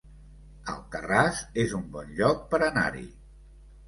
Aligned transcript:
Alcarràs 0.71 1.41
es 1.63 1.75
un 1.79 1.83
bon 1.97 2.09
lloc 2.21 2.39
per 2.55 2.61
anar-hi 2.69 3.05